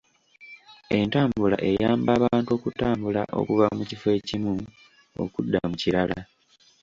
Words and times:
Entambula 0.97 1.57
eyamba 1.69 2.09
abantu 2.17 2.49
okutambula 2.57 3.21
okuva 3.39 3.65
mu 3.77 3.83
kifo 3.89 4.07
ekimu 4.17 4.53
okudda 5.23 5.59
mu 5.69 5.75
kirala. 5.81 6.19